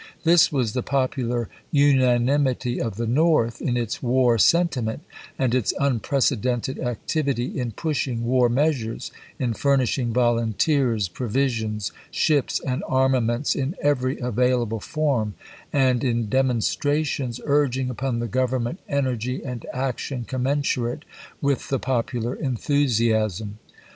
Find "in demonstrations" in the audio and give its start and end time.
16.03-17.39